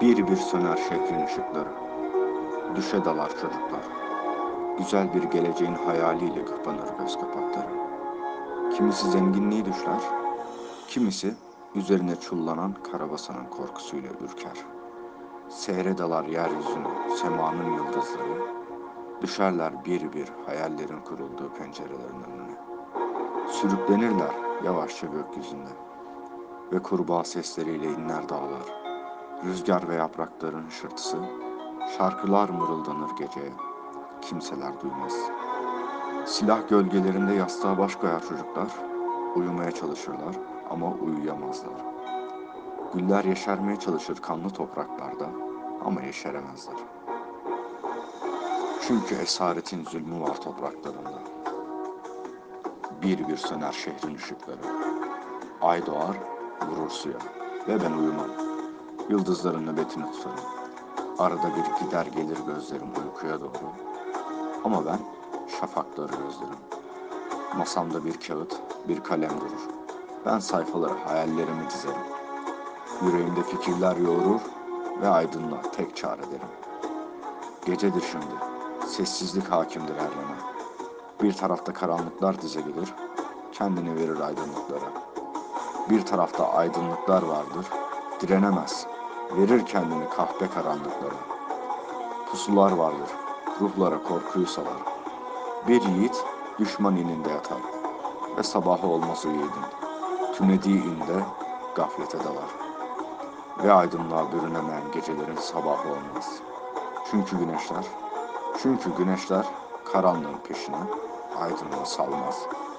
[0.00, 1.68] Bir bir söner şehrin ışıkları.
[2.76, 3.84] Düşe dalar çocuklar.
[4.78, 7.68] Güzel bir geleceğin hayaliyle kapanır göz kapakları.
[8.76, 10.00] Kimisi zenginliği düşler,
[10.88, 11.34] kimisi
[11.74, 14.64] üzerine çullanan karabasanın korkusuyla ürker.
[15.48, 18.60] Seyre dalar yeryüzünü, semanın yıldızları.
[19.22, 22.56] Düşerler bir bir hayallerin kurulduğu pencerelerin önüne.
[23.48, 25.70] Sürüklenirler yavaşça gökyüzünde
[26.72, 28.79] ve kurbağa sesleriyle inler dağlar.
[29.44, 31.16] Rüzgar ve yaprakların hışırtısı,
[31.98, 33.52] şarkılar mırıldanır geceye,
[34.22, 35.12] kimseler duymaz.
[36.26, 38.68] Silah gölgelerinde yastığa baş koyar çocuklar,
[39.36, 40.36] uyumaya çalışırlar
[40.70, 41.72] ama uyuyamazlar.
[42.94, 45.26] Güller yeşermeye çalışır kanlı topraklarda
[45.84, 46.76] ama yeşeremezler.
[48.86, 51.22] Çünkü esaretin zulmü var topraklarında.
[53.02, 54.60] Bir bir söner şehrin ışıkları.
[55.62, 56.16] Ay doğar,
[56.68, 57.18] vurur suya
[57.68, 58.49] ve ben uyumam.
[59.10, 60.44] Yıldızların nöbetini tutarım.
[61.18, 63.72] Arada bir gider gelir gözlerim uykuya doğru.
[64.64, 64.98] Ama ben
[65.60, 66.58] şafakları gözlerim.
[67.58, 68.56] Masamda bir kağıt,
[68.88, 69.68] bir kalem durur.
[70.26, 72.02] Ben sayfalara hayallerimi dizerim.
[73.02, 74.40] Yüreğimde fikirler yoğurur
[75.02, 76.50] ve aydınlığa tek çare derim.
[77.66, 78.34] Gecedir şimdi,
[78.86, 80.36] sessizlik hakimdir her yana.
[81.22, 82.94] Bir tarafta karanlıklar dize gelir,
[83.52, 84.92] kendini verir aydınlıklara.
[85.90, 87.66] Bir tarafta aydınlıklar vardır,
[88.20, 88.86] direnemez,
[89.36, 91.20] verir kendini kahpe karanlıklara.
[92.30, 93.10] Pusular vardır,
[93.60, 94.82] ruhlara korkuyu salar.
[95.68, 96.24] Bir yiğit
[96.58, 97.58] düşman ininde yatar
[98.36, 99.66] ve sabahı olmaz yiğidin.
[100.34, 101.24] Tünediği inde
[101.74, 102.50] gaflete dalar
[103.64, 106.40] ve aydınlığa bürünemeyen gecelerin sabahı olmaz.
[107.10, 107.84] Çünkü güneşler,
[108.62, 109.46] çünkü güneşler
[109.92, 110.78] karanlığın peşine
[111.40, 112.70] aydınlığı salmaz.''